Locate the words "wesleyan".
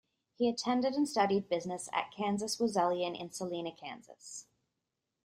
2.59-3.13